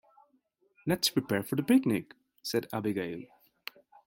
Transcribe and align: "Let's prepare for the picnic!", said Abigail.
"Let's 0.87 1.11
prepare 1.11 1.43
for 1.43 1.55
the 1.55 1.61
picnic!", 1.61 2.15
said 2.41 2.65
Abigail. 2.73 3.21